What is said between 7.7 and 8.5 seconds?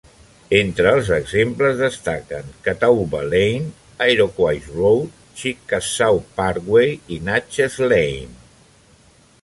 Lane.